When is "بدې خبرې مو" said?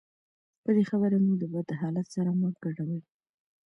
0.63-1.33